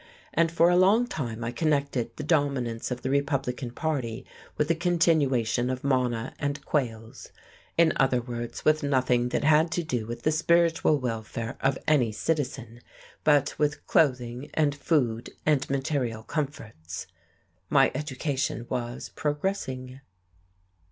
[0.33, 4.25] And for a long time I connected the dominance of the Republican Party
[4.57, 7.31] with the continuation of manna and quails,
[7.77, 12.11] in other words, with nothing that had to do with the spiritual welfare of any
[12.11, 12.81] citizen,
[13.23, 17.05] but with clothing and food and material comforts.
[17.69, 20.01] My education was progressing....